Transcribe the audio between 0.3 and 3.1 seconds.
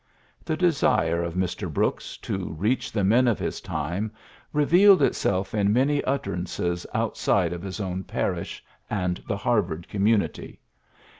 The desire of Mr. Brooks to reach the